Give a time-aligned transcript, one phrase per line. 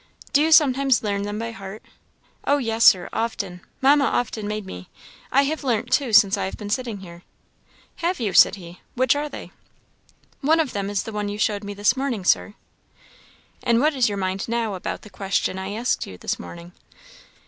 [0.33, 1.83] "Do you sometimes learn them by heart?"
[2.43, 3.61] "Oh yes, Sir, often.
[3.81, 4.89] Mamma often made me.
[5.31, 7.21] I have learnt two since I have been sitting here."
[7.97, 9.51] "Have you?" said he; "which are they?"
[10.39, 12.55] "One of them is the one you showed me this morning, Sir."
[13.61, 16.71] "And what is your mind now about the question I asked you this morning?"